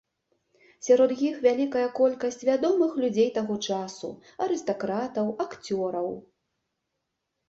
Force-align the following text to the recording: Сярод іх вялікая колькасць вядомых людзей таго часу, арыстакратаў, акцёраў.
Сярод 0.85 1.11
іх 1.25 1.35
вялікая 1.45 1.83
колькасць 1.99 2.45
вядомых 2.49 2.95
людзей 3.03 3.29
таго 3.35 3.57
часу, 3.67 4.09
арыстакратаў, 4.47 5.29
акцёраў. 5.45 6.09